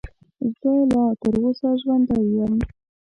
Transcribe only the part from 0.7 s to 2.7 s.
لا تر اوسه ژوندی یم.